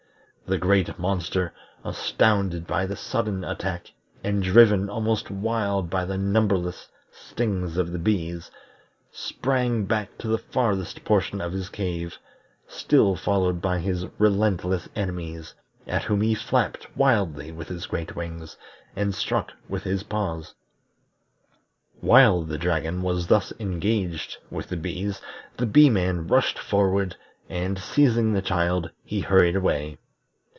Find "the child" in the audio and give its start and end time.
28.33-28.91